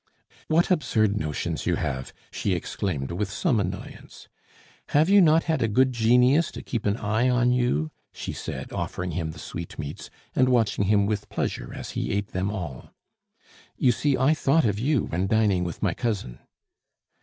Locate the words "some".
3.29-3.59